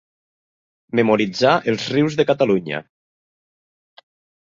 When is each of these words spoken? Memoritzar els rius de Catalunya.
Memoritzar 0.99 1.53
els 1.73 1.87
rius 1.99 2.19
de 2.23 2.27
Catalunya. 2.33 2.83